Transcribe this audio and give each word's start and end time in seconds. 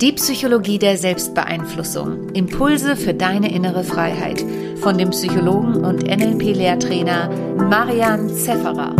Die 0.00 0.12
Psychologie 0.12 0.78
der 0.78 0.98
Selbstbeeinflussung. 0.98 2.28
Impulse 2.34 2.96
für 2.96 3.14
deine 3.14 3.50
innere 3.50 3.82
Freiheit. 3.82 4.44
Von 4.82 4.98
dem 4.98 5.08
Psychologen 5.08 5.86
und 5.86 6.02
NLP-Lehrtrainer 6.02 7.30
Marian 7.56 8.28
Zefferer. 8.28 8.94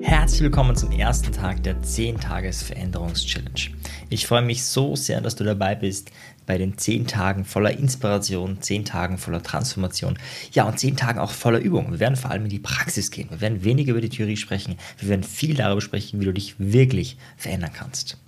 Herzlich 0.00 0.42
willkommen 0.42 0.76
zum 0.76 0.92
ersten 0.92 1.32
Tag 1.32 1.64
der 1.64 1.82
10-Tages-Veränderungs-Challenge. 1.82 3.74
Ich 4.10 4.28
freue 4.28 4.42
mich 4.42 4.64
so 4.64 4.94
sehr, 4.94 5.20
dass 5.20 5.34
du 5.34 5.42
dabei 5.42 5.74
bist 5.74 6.12
bei 6.46 6.58
den 6.58 6.78
10 6.78 7.06
Tagen 7.06 7.44
voller 7.44 7.72
Inspiration, 7.72 8.60
10 8.60 8.84
Tagen 8.84 9.18
voller 9.18 9.42
Transformation, 9.42 10.18
ja 10.52 10.64
und 10.64 10.78
10 10.78 10.96
Tagen 10.96 11.18
auch 11.18 11.32
voller 11.32 11.58
Übung. 11.58 11.90
Wir 11.90 12.00
werden 12.00 12.16
vor 12.16 12.30
allem 12.30 12.44
in 12.44 12.50
die 12.50 12.58
Praxis 12.58 13.10
gehen. 13.10 13.28
Wir 13.30 13.40
werden 13.40 13.64
weniger 13.64 13.92
über 13.92 14.00
die 14.00 14.08
Theorie 14.08 14.36
sprechen. 14.36 14.76
Wir 14.98 15.10
werden 15.10 15.24
viel 15.24 15.54
darüber 15.54 15.80
sprechen, 15.80 16.20
wie 16.20 16.24
du 16.24 16.32
dich 16.32 16.54
wirklich 16.58 17.16
verändern 17.36 17.72
kannst. 17.74 18.18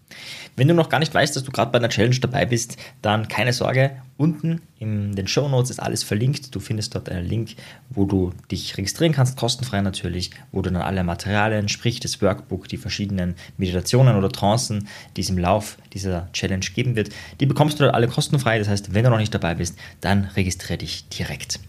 Wenn 0.57 0.69
du 0.69 0.75
noch 0.75 0.89
gar 0.89 0.99
nicht 0.99 1.15
weißt, 1.15 1.37
dass 1.37 1.45
du 1.45 1.53
gerade 1.53 1.71
bei 1.71 1.79
einer 1.79 1.89
Challenge 1.89 2.19
dabei 2.19 2.45
bist, 2.45 2.77
dann 3.03 3.29
keine 3.29 3.53
Sorge. 3.53 3.93
Unten 4.17 4.61
in 4.81 5.15
den 5.15 5.29
Show 5.29 5.49
Notes 5.49 5.71
ist 5.71 5.79
alles 5.79 6.03
verlinkt. 6.03 6.53
Du 6.53 6.59
findest 6.59 6.95
dort 6.97 7.09
einen 7.09 7.25
Link, 7.25 7.55
wo 7.91 8.05
du 8.05 8.33
dich 8.51 8.77
registrieren 8.77 9.13
kannst, 9.13 9.37
kostenfrei 9.37 9.81
natürlich, 9.81 10.33
wo 10.51 10.61
du 10.61 10.73
dann 10.73 10.83
alle 10.83 11.05
Materialien, 11.05 11.69
sprich 11.69 12.01
das 12.01 12.21
Workbook, 12.21 12.67
die 12.67 12.77
verschiedenen 12.77 13.37
Meditationen 13.57 14.17
oder 14.17 14.31
Trancen, 14.31 14.89
die 15.17 15.21
es 15.21 15.31
im 15.31 15.39
Lauf 15.39 15.79
dieser 15.93 16.29
Challenge 16.33 16.67
geben 16.75 16.97
wird, 16.97 17.11
die 17.39 17.47
bekommst 17.47 17.79
du 17.79 17.85
dort 17.85 17.95
alle 17.95 18.08
kostenfrei. 18.11 18.59
Das 18.59 18.69
heißt, 18.69 18.95
wenn 18.95 19.05
du 19.05 19.11
noch 19.11 19.19
nicht 19.19 19.35
dabei 19.35 19.55
bist, 19.55 19.77
dann 20.01 20.25
registriere 20.25 20.79
dich 20.79 21.09
direkt. 21.09 21.61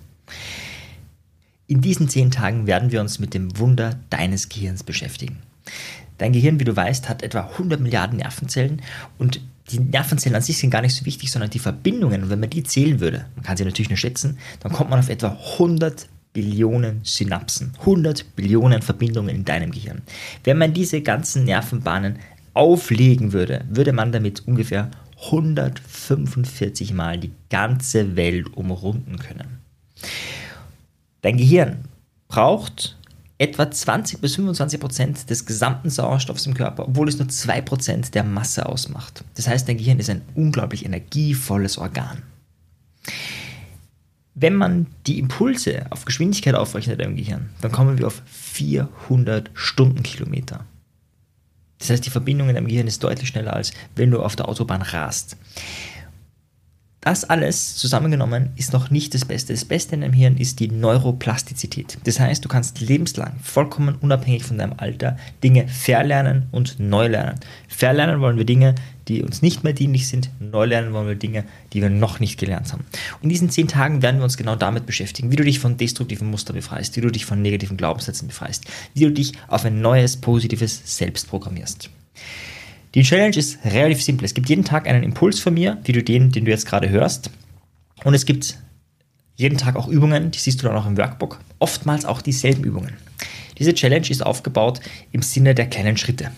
In 1.67 1.81
diesen 1.81 2.09
zehn 2.09 2.31
Tagen 2.31 2.67
werden 2.67 2.91
wir 2.91 3.01
uns 3.01 3.19
mit 3.19 3.33
dem 3.33 3.57
Wunder 3.59 3.99
deines 4.09 4.49
Gehirns 4.49 4.83
beschäftigen. 4.83 5.37
Dein 6.17 6.33
Gehirn, 6.33 6.59
wie 6.59 6.65
du 6.65 6.75
weißt, 6.75 7.07
hat 7.07 7.23
etwa 7.23 7.41
100 7.41 7.79
Milliarden 7.79 8.17
Nervenzellen 8.17 8.81
und 9.17 9.39
die 9.71 9.79
Nervenzellen 9.79 10.35
an 10.35 10.41
sich 10.41 10.57
sind 10.57 10.71
gar 10.71 10.81
nicht 10.81 10.95
so 10.95 11.05
wichtig, 11.05 11.31
sondern 11.31 11.51
die 11.51 11.59
Verbindungen. 11.59 12.23
Und 12.23 12.29
wenn 12.29 12.39
man 12.39 12.49
die 12.49 12.63
zählen 12.63 12.99
würde, 12.99 13.25
man 13.35 13.43
kann 13.43 13.55
sie 13.55 13.65
natürlich 13.65 13.89
nur 13.89 13.97
schätzen, 13.97 14.37
dann 14.61 14.71
kommt 14.71 14.89
man 14.89 14.99
auf 14.99 15.09
etwa 15.09 15.37
100 15.53 16.07
Billionen 16.33 17.01
Synapsen, 17.03 17.73
100 17.79 18.35
Billionen 18.35 18.81
Verbindungen 18.81 19.35
in 19.35 19.45
deinem 19.45 19.71
Gehirn. 19.71 20.01
Wenn 20.43 20.57
man 20.57 20.73
diese 20.73 21.01
ganzen 21.01 21.43
Nervenbahnen 21.45 22.17
auflegen 22.53 23.33
würde, 23.33 23.65
würde 23.69 23.93
man 23.93 24.11
damit 24.11 24.47
ungefähr 24.47 24.91
145 25.23 26.93
Mal 26.93 27.19
die 27.19 27.31
ganze 27.49 28.15
Welt 28.15 28.55
umrunden 28.55 29.17
können. 29.17 29.59
Dein 31.21 31.37
Gehirn 31.37 31.85
braucht 32.27 32.97
etwa 33.37 33.71
20 33.71 34.19
bis 34.21 34.35
25 34.35 34.79
Prozent 34.79 35.29
des 35.29 35.45
gesamten 35.45 35.89
Sauerstoffs 35.89 36.45
im 36.45 36.53
Körper, 36.53 36.87
obwohl 36.87 37.07
es 37.07 37.17
nur 37.17 37.29
2 37.29 37.61
Prozent 37.61 38.15
der 38.15 38.23
Masse 38.23 38.65
ausmacht. 38.65 39.23
Das 39.35 39.47
heißt, 39.47 39.67
dein 39.67 39.77
Gehirn 39.77 39.99
ist 39.99 40.09
ein 40.09 40.21
unglaublich 40.35 40.85
energievolles 40.85 41.77
Organ. 41.77 42.21
Wenn 44.35 44.55
man 44.55 44.87
die 45.07 45.19
Impulse 45.19 45.85
auf 45.89 46.05
Geschwindigkeit 46.05 46.55
aufrechnet 46.55 47.01
im 47.01 47.15
Gehirn, 47.15 47.49
dann 47.61 47.71
kommen 47.71 47.97
wir 47.97 48.07
auf 48.07 48.21
400 48.25 49.49
Stundenkilometer. 49.53 50.65
Das 51.79 51.89
heißt, 51.89 52.05
die 52.05 52.09
Verbindung 52.09 52.49
in 52.49 52.55
deinem 52.55 52.67
Gehirn 52.67 52.87
ist 52.87 53.03
deutlich 53.03 53.29
schneller, 53.29 53.53
als 53.53 53.71
wenn 53.95 54.11
du 54.11 54.21
auf 54.21 54.35
der 54.35 54.47
Autobahn 54.47 54.81
rast. 54.81 55.37
Das 57.01 57.23
alles 57.23 57.77
zusammengenommen 57.77 58.49
ist 58.57 58.73
noch 58.73 58.91
nicht 58.91 59.13
das 59.13 59.23
Beste. 59.23 59.53
Das 59.53 59.63
Beste 59.63 59.95
in 59.95 60.01
deinem 60.01 60.11
Hirn 60.11 60.35
ist 60.35 60.59
die 60.59 60.67
Neuroplastizität. 60.67 61.97
Das 62.03 62.19
heißt, 62.19 62.43
du 62.43 62.49
kannst 62.49 62.81
lebenslang, 62.81 63.39
vollkommen 63.41 63.95
unabhängig 64.01 64.43
von 64.43 64.57
deinem 64.57 64.73
Alter, 64.75 65.15
Dinge 65.41 65.69
verlernen 65.69 66.47
und 66.51 66.77
neu 66.77 67.07
lernen. 67.07 67.39
Verlernen 67.69 68.19
wollen 68.19 68.35
wir 68.35 68.43
Dinge, 68.43 68.75
die 69.07 69.23
uns 69.23 69.41
nicht 69.41 69.63
mehr 69.63 69.71
dienlich 69.71 70.09
sind. 70.09 70.29
Neu 70.41 70.65
lernen 70.65 70.91
wollen 70.91 71.07
wir 71.07 71.15
Dinge, 71.15 71.45
die 71.71 71.81
wir 71.81 71.89
noch 71.89 72.19
nicht 72.19 72.37
gelernt 72.37 72.73
haben. 72.73 72.83
Und 73.15 73.23
in 73.23 73.29
diesen 73.29 73.49
zehn 73.49 73.69
Tagen 73.69 74.01
werden 74.01 74.17
wir 74.17 74.25
uns 74.25 74.35
genau 74.35 74.57
damit 74.57 74.85
beschäftigen, 74.85 75.31
wie 75.31 75.37
du 75.37 75.45
dich 75.45 75.59
von 75.59 75.77
destruktiven 75.77 76.29
Mustern 76.29 76.57
befreist, 76.57 76.97
wie 76.97 77.01
du 77.01 77.09
dich 77.09 77.25
von 77.25 77.41
negativen 77.41 77.77
Glaubenssätzen 77.77 78.27
befreist, 78.27 78.65
wie 78.93 79.05
du 79.05 79.11
dich 79.11 79.33
auf 79.47 79.63
ein 79.63 79.79
neues, 79.79 80.17
positives 80.17 80.81
Selbst 80.83 81.29
programmierst. 81.29 81.89
Die 82.95 83.03
Challenge 83.03 83.35
ist 83.37 83.59
relativ 83.65 84.01
simpel. 84.01 84.25
Es 84.25 84.33
gibt 84.33 84.49
jeden 84.49 84.65
Tag 84.65 84.87
einen 84.87 85.03
Impuls 85.03 85.39
von 85.39 85.53
mir, 85.53 85.77
wie 85.83 85.91
du 85.91 86.03
den, 86.03 86.31
den 86.31 86.45
du 86.45 86.51
jetzt 86.51 86.65
gerade 86.65 86.89
hörst. 86.89 87.29
Und 88.03 88.13
es 88.13 88.25
gibt 88.25 88.57
jeden 89.35 89.57
Tag 89.57 89.75
auch 89.75 89.87
Übungen, 89.87 90.31
die 90.31 90.39
siehst 90.39 90.61
du 90.61 90.67
dann 90.67 90.75
auch 90.75 90.87
im 90.87 90.97
Workbook. 90.97 91.39
Oftmals 91.59 92.05
auch 92.05 92.21
dieselben 92.21 92.63
Übungen. 92.63 92.97
Diese 93.59 93.73
Challenge 93.73 94.09
ist 94.09 94.25
aufgebaut 94.25 94.79
im 95.11 95.21
Sinne 95.21 95.53
der 95.53 95.67
kleinen 95.67 95.97
Schritte. 95.97 96.31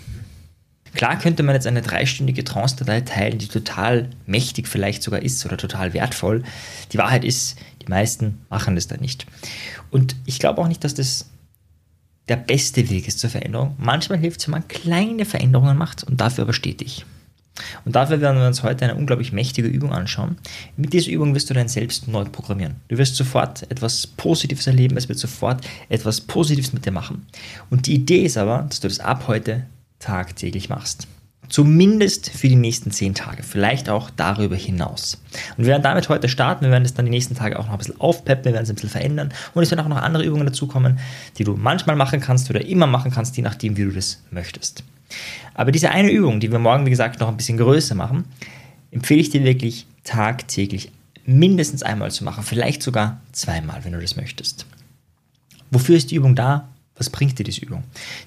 Klar 0.94 1.17
könnte 1.17 1.41
man 1.41 1.56
jetzt 1.56 1.67
eine 1.67 1.81
dreistündige 1.81 2.44
Trance-Datei 2.44 3.01
teilen, 3.01 3.38
die 3.38 3.47
total 3.47 4.09
mächtig 4.25 4.67
vielleicht 4.67 5.03
sogar 5.03 5.22
ist 5.22 5.45
oder 5.45 5.56
total 5.56 5.94
wertvoll. 5.94 6.44
Die 6.91 6.97
Wahrheit 6.97 7.23
ist, 7.23 7.57
die 7.81 7.88
meisten 7.88 8.40
machen 8.50 8.75
das 8.75 8.88
dann 8.88 9.00
nicht. 9.00 9.25
Und 9.90 10.16
ich 10.25 10.40
glaube 10.40 10.61
auch 10.61 10.67
nicht, 10.67 10.84
dass 10.84 10.94
das 10.94 11.29
der 12.31 12.37
beste 12.37 12.89
Weg 12.89 13.09
ist 13.09 13.19
zur 13.19 13.29
Veränderung. 13.29 13.75
Manchmal 13.77 14.17
hilft 14.17 14.39
es, 14.39 14.47
wenn 14.47 14.53
man 14.53 14.67
kleine 14.69 15.25
Veränderungen 15.25 15.77
macht 15.77 16.05
und 16.05 16.21
dafür 16.21 16.45
aber 16.45 16.53
stetig. 16.53 17.05
Und 17.83 17.97
dafür 17.97 18.21
werden 18.21 18.39
wir 18.39 18.47
uns 18.47 18.63
heute 18.63 18.85
eine 18.85 18.95
unglaublich 18.95 19.33
mächtige 19.33 19.67
Übung 19.67 19.91
anschauen. 19.91 20.37
Mit 20.77 20.93
dieser 20.93 21.11
Übung 21.11 21.35
wirst 21.35 21.49
du 21.49 21.53
dein 21.53 21.67
Selbst 21.67 22.07
neu 22.07 22.23
programmieren. 22.23 22.75
Du 22.87 22.97
wirst 22.97 23.17
sofort 23.17 23.69
etwas 23.69 24.07
Positives 24.07 24.65
erleben, 24.65 24.95
es 24.95 25.09
wird 25.09 25.19
sofort 25.19 25.67
etwas 25.89 26.21
Positives 26.21 26.71
mit 26.71 26.85
dir 26.85 26.93
machen. 26.93 27.27
Und 27.69 27.87
die 27.87 27.95
Idee 27.95 28.23
ist 28.23 28.37
aber, 28.37 28.65
dass 28.69 28.79
du 28.79 28.87
das 28.87 29.01
ab 29.01 29.25
heute 29.27 29.65
tagtäglich 29.99 30.69
machst. 30.69 31.09
Zumindest 31.51 32.29
für 32.29 32.47
die 32.47 32.56
nächsten 32.56 32.91
zehn 32.91 33.13
Tage, 33.13 33.44
vielleicht 33.44 33.89
auch 33.89 34.09
darüber 34.09 34.56
hinaus. 34.56 35.22
Und 35.57 35.66
wir 35.66 35.72
werden 35.72 35.84
damit 35.84 36.07
heute 36.07 36.29
starten. 36.29 36.63
Wir 36.63 36.72
werden 36.72 36.85
es 36.85 36.94
dann 36.94 37.03
die 37.03 37.12
nächsten 37.12 37.35
Tage 37.35 37.59
auch 37.59 37.66
noch 37.66 37.73
ein 37.73 37.78
bisschen 37.78 38.00
aufpeppen, 38.00 38.45
wir 38.45 38.53
werden 38.53 38.63
es 38.63 38.69
ein 38.69 38.75
bisschen 38.75 38.89
verändern. 38.89 39.34
Und 39.53 39.61
es 39.61 39.69
werden 39.69 39.81
auch 39.81 39.90
noch 39.90 40.01
andere 40.01 40.23
Übungen 40.23 40.45
dazukommen, 40.45 41.00
die 41.38 41.44
du 41.44 41.57
manchmal 41.57 41.97
machen 41.97 42.22
kannst 42.22 42.50
oder 42.50 42.66
immer 42.66 42.88
machen 42.88 43.11
kannst, 43.11 43.35
je 43.35 43.44
nachdem, 43.44 43.75
wie 43.75 43.84
du 43.84 43.91
das 43.91 44.23
möchtest. 44.31 44.85
Aber 45.53 45.73
diese 45.73 45.91
eine 45.91 46.09
Übung, 46.09 46.40
die 46.40 46.50
wir 46.50 46.59
morgen, 46.59 46.85
wie 46.85 46.90
gesagt, 46.90 47.19
noch 47.19 47.28
ein 47.28 47.35
bisschen 47.35 47.57
größer 47.57 47.95
machen, 47.95 48.23
empfehle 48.91 49.19
ich 49.19 49.29
dir 49.29 49.44
wirklich 49.44 49.85
tagtäglich 50.06 50.90
mindestens 51.25 51.84
einmal 51.84 52.11
zu 52.11 52.23
machen, 52.23 52.45
vielleicht 52.45 52.81
sogar 52.81 53.19
zweimal, 53.34 53.84
wenn 53.84 53.91
du 53.91 54.00
das 54.00 54.16
möchtest. 54.16 54.66
Wofür 55.69 55.97
ist 55.97 56.11
die 56.11 56.16
Übung 56.16 56.34
da? 56.34 56.69
Was 56.95 57.09
bringt 57.09 57.38
dir 57.38 57.44
diese 57.44 57.66
Übung? 57.66 57.84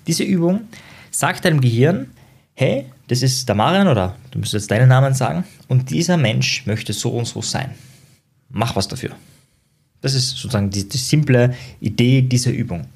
Diese 0.07 0.25
Übung 0.25 0.69
sagt 1.11 1.47
deinem 1.47 1.63
Gehirn, 1.63 2.11
hey, 2.55 2.87
das 3.09 3.23
ist 3.23 3.49
der 3.49 3.55
Marian 3.55 3.89
oder 3.89 4.17
du 4.31 4.39
müsstest 4.39 4.65
jetzt 4.65 4.71
deinen 4.71 4.89
Namen 4.89 5.15
sagen 5.15 5.45
und 5.69 5.91
dieser 5.91 6.17
Mensch 6.17 6.67
möchte 6.67 6.93
so 6.93 7.11
und 7.11 7.27
so 7.27 7.43
sein. 7.43 7.75
Mach 8.49 8.77
was 8.77 8.89
dafür. 8.89 9.11
Das 10.01 10.15
ist 10.15 10.37
sozusagen 10.37 10.71
die, 10.71 10.89
die 10.89 10.99
simple 10.99 11.55
Idee 11.81 12.23
dieser 12.23 12.51
Übung. 12.51 12.87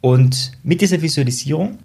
Und 0.00 0.52
mit 0.62 0.80
dieser 0.80 1.02
Visualisierung 1.02 1.78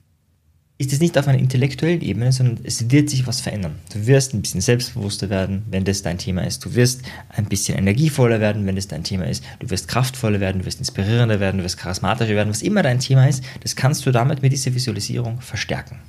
ist 0.80 0.94
es 0.94 1.00
nicht 1.00 1.18
auf 1.18 1.28
einer 1.28 1.40
intellektuellen 1.40 2.02
Ebene, 2.02 2.32
sondern 2.32 2.60
es 2.64 2.92
wird 2.92 3.10
sich 3.10 3.26
was 3.26 3.42
verändern. 3.42 3.76
Du 3.92 4.06
wirst 4.06 4.34
ein 4.34 4.42
bisschen 4.42 4.62
selbstbewusster 4.62 5.30
werden, 5.30 5.66
wenn 5.72 5.86
das 5.86 6.04
dein 6.04 6.20
Thema 6.20 6.44
ist. 6.46 6.64
Du 6.64 6.76
wirst 6.76 7.02
ein 7.30 7.46
bisschen 7.46 7.78
energievoller 7.78 8.40
werden, 8.40 8.66
wenn 8.68 8.76
das 8.76 8.88
dein 8.88 9.04
Thema 9.04 9.26
ist. 9.26 9.44
Du 9.60 9.70
wirst 9.72 9.88
kraftvoller 9.88 10.40
werden, 10.40 10.60
du 10.60 10.66
wirst 10.66 10.80
inspirierender 10.80 11.40
werden, 11.40 11.58
du 11.58 11.64
wirst 11.64 11.78
charismatischer 11.78 12.36
werden. 12.36 12.50
Was 12.50 12.62
immer 12.62 12.84
dein 12.84 13.00
Thema 13.00 13.28
ist, 13.28 13.44
das 13.62 13.76
kannst 13.76 14.06
du 14.06 14.12
damit 14.12 14.44
mit 14.44 14.52
dieser 14.52 14.76
Visualisierung 14.76 15.42
verstärken. 15.42 16.00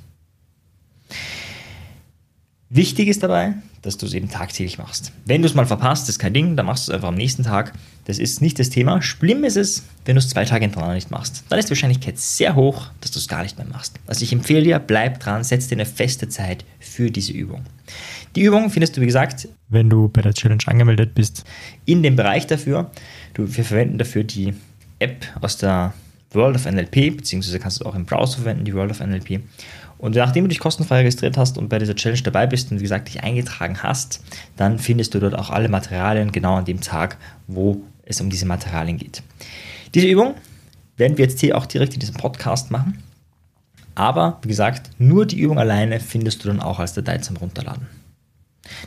Wichtig 2.71 3.07
ist 3.07 3.23
dabei, 3.23 3.55
dass 3.81 3.97
du 3.97 4.05
es 4.05 4.13
eben 4.13 4.29
tagtäglich 4.29 4.77
machst. 4.77 5.11
Wenn 5.25 5.41
du 5.41 5.47
es 5.47 5.55
mal 5.55 5.65
verpasst, 5.65 6.07
ist 6.07 6.19
kein 6.19 6.35
Ding, 6.35 6.55
dann 6.55 6.67
machst 6.67 6.87
du 6.87 6.91
es 6.91 6.95
einfach 6.95 7.07
am 7.07 7.15
nächsten 7.15 7.41
Tag. 7.41 7.73
Das 8.05 8.19
ist 8.19 8.43
nicht 8.43 8.59
das 8.59 8.69
Thema. 8.69 9.01
Schlimm 9.01 9.43
ist 9.43 9.57
es, 9.57 9.85
wenn 10.05 10.15
du 10.15 10.19
es 10.19 10.29
zwei 10.29 10.45
Tage 10.45 10.65
hintereinander 10.65 10.93
nicht 10.93 11.09
machst. 11.09 11.43
Dann 11.49 11.57
ist 11.57 11.65
die 11.65 11.71
Wahrscheinlichkeit 11.71 12.19
sehr 12.19 12.53
hoch, 12.53 12.87
dass 13.01 13.09
du 13.09 13.17
es 13.17 13.27
gar 13.27 13.41
nicht 13.41 13.57
mehr 13.57 13.65
machst. 13.65 13.99
Also 14.05 14.23
ich 14.23 14.31
empfehle 14.31 14.61
dir, 14.61 14.77
bleib 14.77 15.19
dran, 15.19 15.43
setz 15.43 15.67
dir 15.67 15.77
eine 15.77 15.87
feste 15.87 16.29
Zeit 16.29 16.63
für 16.79 17.09
diese 17.09 17.33
Übung. 17.33 17.63
Die 18.35 18.43
Übung 18.43 18.69
findest 18.69 18.95
du, 18.95 19.01
wie 19.01 19.07
gesagt, 19.07 19.47
wenn 19.69 19.89
du 19.89 20.07
bei 20.07 20.21
der 20.21 20.35
Challenge 20.35 20.63
angemeldet 20.67 21.15
bist, 21.15 21.45
in 21.85 22.03
dem 22.03 22.15
Bereich 22.15 22.45
dafür. 22.45 22.91
Du, 23.33 23.51
wir 23.55 23.63
verwenden 23.63 23.97
dafür 23.97 24.23
die 24.23 24.53
App 24.99 25.25
aus 25.41 25.57
der 25.57 25.93
World 26.33 26.55
of 26.55 26.65
NLP, 26.65 27.17
beziehungsweise 27.17 27.57
kannst 27.59 27.81
du 27.81 27.85
auch 27.85 27.95
im 27.95 28.05
Browser 28.05 28.37
verwenden, 28.37 28.65
die 28.65 28.75
World 28.75 28.91
of 28.91 28.99
NLP. 28.99 29.41
Und 29.99 30.15
nachdem 30.15 30.45
du 30.45 30.47
dich 30.47 30.59
kostenfrei 30.59 30.99
registriert 30.99 31.37
hast 31.37 31.57
und 31.57 31.67
bei 31.67 31.77
dieser 31.77 31.93
Challenge 31.93 32.21
dabei 32.23 32.47
bist 32.47 32.71
und 32.71 32.79
wie 32.79 32.83
gesagt 32.83 33.09
dich 33.09 33.21
eingetragen 33.21 33.83
hast, 33.83 34.23
dann 34.55 34.79
findest 34.79 35.13
du 35.13 35.19
dort 35.19 35.35
auch 35.35 35.49
alle 35.49 35.67
Materialien 35.67 36.31
genau 36.31 36.55
an 36.55 36.65
dem 36.65 36.79
Tag, 36.79 37.17
wo 37.47 37.83
es 38.05 38.21
um 38.21 38.29
diese 38.29 38.45
Materialien 38.45 38.97
geht. 38.97 39.21
Diese 39.93 40.07
Übung 40.07 40.35
werden 40.95 41.17
wir 41.17 41.25
jetzt 41.25 41.41
hier 41.41 41.57
auch 41.57 41.65
direkt 41.65 41.93
in 41.93 41.99
diesem 41.99 42.15
Podcast 42.15 42.71
machen. 42.71 43.03
Aber 43.93 44.39
wie 44.41 44.47
gesagt, 44.47 44.91
nur 44.99 45.25
die 45.25 45.37
Übung 45.39 45.59
alleine 45.59 45.99
findest 45.99 46.43
du 46.43 46.47
dann 46.47 46.61
auch 46.61 46.79
als 46.79 46.93
Datei 46.93 47.17
zum 47.17 47.35
Runterladen. 47.35 47.87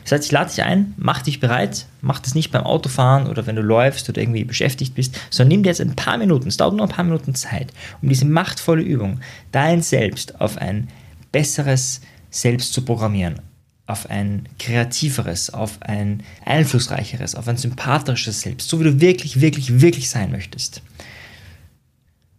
Das 0.01 0.13
heißt, 0.13 0.25
ich 0.25 0.31
lade 0.31 0.49
dich 0.49 0.63
ein, 0.63 0.95
mach 0.97 1.21
dich 1.21 1.39
bereit, 1.39 1.85
mach 2.01 2.19
das 2.19 2.33
nicht 2.33 2.51
beim 2.51 2.63
Autofahren 2.63 3.27
oder 3.27 3.45
wenn 3.45 3.55
du 3.55 3.61
läufst 3.61 4.09
oder 4.09 4.21
irgendwie 4.21 4.45
beschäftigt 4.45 4.95
bist, 4.95 5.19
sondern 5.29 5.49
nimm 5.49 5.63
dir 5.63 5.69
jetzt 5.69 5.81
ein 5.81 5.95
paar 5.95 6.17
Minuten, 6.17 6.47
es 6.47 6.57
dauert 6.57 6.73
nur 6.73 6.85
ein 6.85 6.91
paar 6.91 7.05
Minuten 7.05 7.35
Zeit, 7.35 7.71
um 8.01 8.09
diese 8.09 8.25
machtvolle 8.25 8.81
Übung, 8.81 9.19
dein 9.51 9.81
Selbst 9.81 10.39
auf 10.41 10.57
ein 10.57 10.87
besseres 11.33 11.99
Selbst 12.29 12.71
zu 12.71 12.83
programmieren, 12.83 13.41
auf 13.85 14.09
ein 14.09 14.47
kreativeres, 14.57 15.49
auf 15.49 15.81
ein 15.81 16.23
einflussreicheres, 16.45 17.35
auf 17.35 17.49
ein 17.49 17.57
sympathisches 17.57 18.39
Selbst, 18.39 18.69
so 18.69 18.79
wie 18.79 18.85
du 18.85 19.01
wirklich, 19.01 19.41
wirklich, 19.41 19.81
wirklich 19.81 20.09
sein 20.09 20.31
möchtest. 20.31 20.81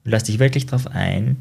Lass 0.04 0.24
dich 0.24 0.38
wirklich 0.38 0.64
darauf 0.64 0.86
ein, 0.86 1.36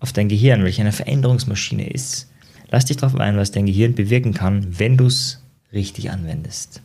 auf 0.00 0.12
dein 0.12 0.28
Gehirn, 0.28 0.64
welche 0.64 0.82
eine 0.82 0.92
Veränderungsmaschine 0.92 1.88
ist. 1.88 2.30
Lass 2.70 2.84
dich 2.84 2.98
darauf 2.98 3.18
ein, 3.18 3.36
was 3.36 3.50
dein 3.50 3.66
Gehirn 3.66 3.94
bewirken 3.94 4.34
kann, 4.34 4.78
wenn 4.78 4.96
du 4.96 5.06
es 5.06 5.42
richtig 5.72 6.10
anwendest. 6.10 6.82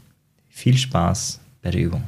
Viel 0.50 0.78
Spaß 0.78 1.42
bei 1.62 1.72
der 1.72 1.82
Übung. 1.82 2.04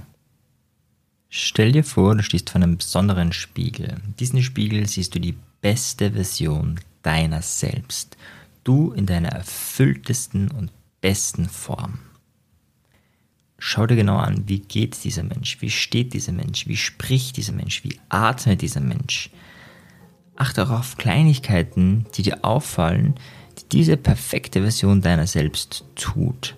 Stell 1.30 1.74
dir 1.74 1.84
vor, 1.84 2.16
du 2.16 2.24
stehst 2.24 2.50
vor 2.50 2.62
einem 2.62 2.78
besonderen 2.78 3.34
Spiegel. 3.34 3.98
In 4.06 4.16
diesem 4.16 4.42
Spiegel 4.42 4.88
siehst 4.88 5.16
du 5.16 5.20
die 5.20 5.36
beste 5.62 6.12
Version 6.12 6.80
deiner 7.06 7.42
selbst. 7.42 8.18
Du 8.64 8.92
in 8.92 9.06
deiner 9.06 9.30
erfülltesten 9.30 10.50
und 10.50 10.72
besten 11.02 11.48
Form. 11.48 12.00
Schau 13.60 13.86
dir 13.86 13.96
genau 13.96 14.18
an, 14.18 14.48
wie 14.48 14.60
geht 14.60 15.04
dieser 15.04 15.24
Mensch, 15.24 15.62
wie 15.62 15.70
steht 15.70 16.14
dieser 16.14 16.32
Mensch, 16.32 16.68
wie 16.68 16.78
spricht 16.78 17.38
dieser 17.38 17.54
Mensch, 17.54 17.84
wie 17.84 18.00
atmet 18.10 18.62
dieser 18.62 18.82
Mensch. 18.82 19.30
Achte 20.36 20.64
auch 20.64 20.72
auf 20.72 20.98
Kleinigkeiten, 20.98 22.06
die 22.16 22.24
dir 22.24 22.44
auffallen, 22.44 23.16
die 23.60 23.70
diese 23.70 23.98
perfekte 23.98 24.62
Version 24.62 25.02
deiner 25.02 25.28
selbst 25.28 25.86
tut. 25.96 26.58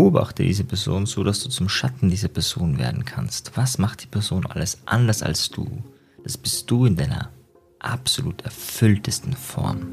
Beobachte 0.00 0.44
diese 0.44 0.64
Person 0.64 1.04
so, 1.04 1.22
dass 1.24 1.42
du 1.42 1.50
zum 1.50 1.68
Schatten 1.68 2.08
dieser 2.08 2.28
Person 2.28 2.78
werden 2.78 3.04
kannst. 3.04 3.54
Was 3.58 3.76
macht 3.76 4.02
die 4.02 4.06
Person 4.06 4.46
alles 4.46 4.78
anders 4.86 5.22
als 5.22 5.50
du? 5.50 5.68
Das 6.24 6.38
bist 6.38 6.70
du 6.70 6.86
in 6.86 6.96
deiner 6.96 7.28
absolut 7.80 8.40
erfülltesten 8.40 9.34
Form. 9.34 9.88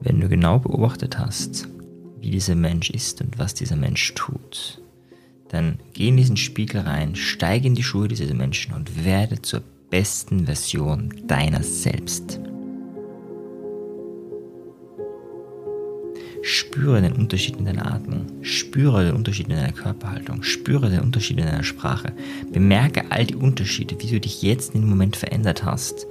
Wenn 0.00 0.20
du 0.20 0.28
genau 0.28 0.58
beobachtet 0.58 1.16
hast, 1.16 1.68
wie 2.20 2.32
dieser 2.32 2.56
Mensch 2.56 2.90
ist 2.90 3.20
und 3.20 3.38
was 3.38 3.54
dieser 3.54 3.76
Mensch 3.76 4.14
tut, 4.14 4.82
dann 5.50 5.78
geh 5.92 6.08
in 6.08 6.16
diesen 6.16 6.36
Spiegel 6.36 6.80
rein, 6.80 7.14
steige 7.14 7.68
in 7.68 7.76
die 7.76 7.84
Schuhe 7.84 8.08
dieses 8.08 8.32
Menschen 8.32 8.74
und 8.74 9.04
werde 9.04 9.40
zur 9.42 9.62
besten 9.90 10.46
Version 10.46 11.12
deiner 11.26 11.62
selbst. 11.62 12.40
Spüre 16.42 17.02
den 17.02 17.12
Unterschied 17.12 17.56
in 17.56 17.64
deiner 17.64 17.92
Atmung, 17.92 18.26
spüre 18.42 19.04
den 19.04 19.14
Unterschied 19.14 19.48
in 19.48 19.56
deiner 19.56 19.72
Körperhaltung, 19.72 20.42
spüre 20.42 20.88
den 20.88 21.00
Unterschied 21.00 21.38
in 21.38 21.46
deiner 21.46 21.64
Sprache. 21.64 22.12
Bemerke 22.52 23.10
all 23.10 23.26
die 23.26 23.34
Unterschiede, 23.34 23.96
wie 24.00 24.06
du 24.06 24.20
dich 24.20 24.42
jetzt 24.42 24.74
in 24.74 24.82
dem 24.82 24.90
Moment 24.90 25.16
verändert 25.16 25.64
hast, 25.64 26.06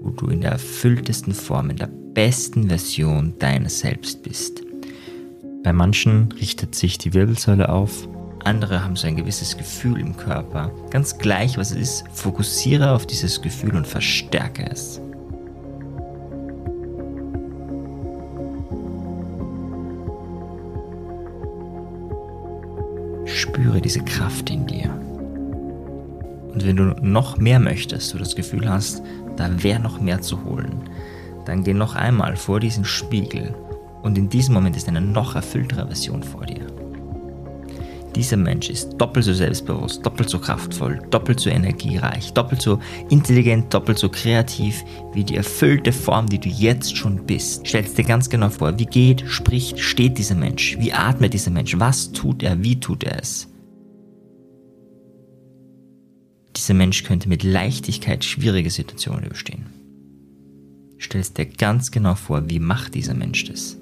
wo 0.00 0.10
du 0.10 0.28
in 0.28 0.42
der 0.42 0.52
erfülltesten 0.52 1.32
Form, 1.32 1.70
in 1.70 1.76
der 1.76 1.90
besten 2.14 2.68
Version 2.68 3.34
deines 3.38 3.80
Selbst 3.80 4.22
bist. 4.22 4.62
Bei 5.62 5.72
manchen 5.72 6.32
richtet 6.32 6.74
sich 6.74 6.98
die 6.98 7.12
Wirbelsäule 7.12 7.68
auf, 7.68 8.08
andere 8.44 8.82
haben 8.82 8.96
so 8.96 9.06
ein 9.06 9.16
gewisses 9.16 9.56
Gefühl 9.56 10.00
im 10.00 10.16
Körper. 10.16 10.70
Ganz 10.90 11.18
gleich, 11.18 11.58
was 11.58 11.70
es 11.70 11.76
ist, 11.76 12.04
fokussiere 12.12 12.92
auf 12.92 13.06
dieses 13.06 13.40
Gefühl 13.42 13.76
und 13.76 13.86
verstärke 13.86 14.68
es. 14.70 15.00
Spüre 23.24 23.80
diese 23.80 24.00
Kraft 24.00 24.50
in 24.50 24.66
dir. 24.66 24.90
Und 26.52 26.66
wenn 26.66 26.76
du 26.76 26.94
noch 27.00 27.38
mehr 27.38 27.60
möchtest, 27.60 28.12
du 28.12 28.18
das 28.18 28.34
Gefühl 28.34 28.68
hast, 28.68 29.02
da 29.36 29.62
wäre 29.62 29.80
noch 29.80 30.00
mehr 30.00 30.20
zu 30.20 30.44
holen, 30.44 30.82
dann 31.46 31.64
geh 31.64 31.74
noch 31.74 31.94
einmal 31.94 32.36
vor 32.36 32.60
diesen 32.60 32.84
Spiegel 32.84 33.54
und 34.02 34.18
in 34.18 34.28
diesem 34.28 34.54
Moment 34.54 34.76
ist 34.76 34.88
eine 34.88 35.00
noch 35.00 35.34
erfülltere 35.34 35.86
Version 35.86 36.22
vor 36.22 36.46
dir. 36.46 36.79
Dieser 38.14 38.36
Mensch 38.36 38.68
ist 38.70 38.90
doppelt 38.98 39.24
so 39.24 39.32
selbstbewusst, 39.32 40.04
doppelt 40.04 40.28
so 40.28 40.38
kraftvoll, 40.38 41.00
doppelt 41.10 41.38
so 41.38 41.48
energiereich, 41.48 42.32
doppelt 42.32 42.60
so 42.60 42.80
intelligent, 43.08 43.72
doppelt 43.72 43.98
so 43.98 44.08
kreativ 44.08 44.84
wie 45.14 45.22
die 45.22 45.36
erfüllte 45.36 45.92
Form, 45.92 46.26
die 46.26 46.40
du 46.40 46.48
jetzt 46.48 46.96
schon 46.96 47.24
bist. 47.24 47.68
Stell 47.68 47.84
dir 47.84 48.04
ganz 48.04 48.28
genau 48.28 48.48
vor, 48.48 48.78
wie 48.78 48.86
geht, 48.86 49.22
spricht, 49.28 49.78
steht 49.78 50.18
dieser 50.18 50.34
Mensch, 50.34 50.76
wie 50.80 50.92
atmet 50.92 51.34
dieser 51.34 51.52
Mensch, 51.52 51.78
was 51.78 52.10
tut 52.10 52.42
er, 52.42 52.62
wie 52.62 52.80
tut 52.80 53.04
er 53.04 53.20
es. 53.20 53.46
Dieser 56.56 56.74
Mensch 56.74 57.04
könnte 57.04 57.28
mit 57.28 57.44
Leichtigkeit 57.44 58.24
schwierige 58.24 58.70
Situationen 58.70 59.24
überstehen. 59.24 59.66
Stell 60.98 61.22
dir 61.22 61.46
ganz 61.46 61.90
genau 61.92 62.16
vor, 62.16 62.50
wie 62.50 62.58
macht 62.58 62.94
dieser 62.94 63.14
Mensch 63.14 63.44
das. 63.44 63.79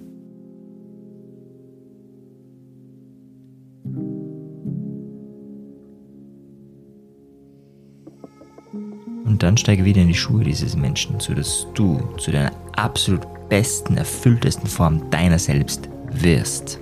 Und 9.39 9.45
dann 9.45 9.57
steige 9.57 9.85
wieder 9.85 10.03
in 10.03 10.09
die 10.09 10.15
Schuhe 10.15 10.43
dieses 10.43 10.75
Menschen, 10.75 11.21
sodass 11.21 11.69
du 11.75 12.01
zu 12.19 12.33
deiner 12.33 12.51
absolut 12.75 13.21
besten, 13.49 13.97
erfülltesten 13.97 14.67
Form 14.67 15.09
deiner 15.11 15.39
selbst 15.39 15.89
wirst. 16.11 16.81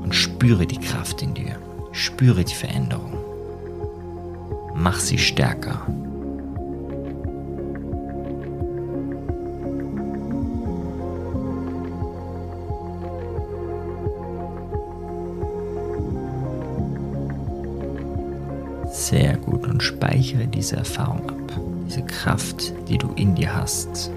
Und 0.00 0.14
spüre 0.14 0.64
die 0.64 0.78
Kraft 0.78 1.22
in 1.22 1.34
dir. 1.34 1.56
Spüre 1.90 2.44
die 2.44 2.54
Veränderung. 2.54 3.14
Mach 4.76 5.00
sie 5.00 5.18
stärker. 5.18 5.84
Sehr 18.98 19.36
gut 19.36 19.64
und 19.68 19.80
speichere 19.80 20.48
diese 20.48 20.74
Erfahrung 20.74 21.30
ab, 21.30 21.60
diese 21.86 22.02
Kraft, 22.02 22.74
die 22.88 22.98
du 22.98 23.12
in 23.14 23.32
dir 23.32 23.54
hast. 23.54 24.10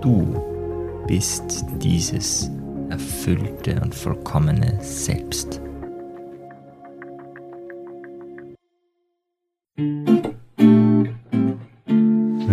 Du 0.00 1.04
bist 1.06 1.64
dieses 1.80 2.50
erfüllte 2.90 3.80
und 3.80 3.94
vollkommene 3.94 4.76
Selbst. 4.82 5.60